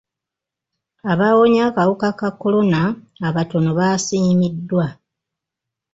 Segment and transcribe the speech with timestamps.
[1.11, 2.81] Abaawonye akawuka ka kolona
[3.27, 4.85] abatono basiimiddwa.